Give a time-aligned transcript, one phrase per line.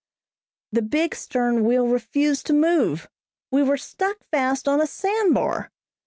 [0.71, 3.07] The big stern wheel refused to move,
[3.51, 5.69] we were stuck fast on a sand bar!